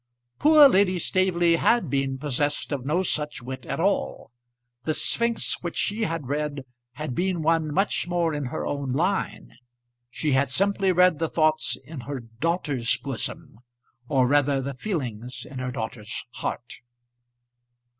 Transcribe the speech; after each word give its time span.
Poor 0.39 0.67
Lady 0.67 0.97
Staveley 0.97 1.57
had 1.57 1.87
been 1.87 2.17
possessed 2.17 2.71
of 2.71 2.83
no 2.87 3.03
such 3.03 3.43
wit 3.43 3.67
at 3.67 3.79
all. 3.79 4.31
The 4.83 4.95
sphynx 4.95 5.61
which 5.61 5.77
she 5.77 6.05
had 6.05 6.27
read 6.27 6.65
had 6.93 7.13
been 7.13 7.43
one 7.43 7.71
much 7.71 8.07
more 8.07 8.33
in 8.33 8.45
her 8.45 8.65
own 8.65 8.91
line. 8.93 9.57
She 10.09 10.31
had 10.31 10.49
simply 10.49 10.91
read 10.91 11.19
the 11.19 11.29
thoughts 11.29 11.75
in 11.85 11.99
her 11.99 12.19
daughter's 12.19 12.97
bosom 12.97 13.59
or 14.09 14.25
rather, 14.25 14.59
the 14.59 14.73
feelings 14.73 15.45
in 15.47 15.59
her 15.59 15.69
daughter's 15.69 16.25
heart. 16.31 16.81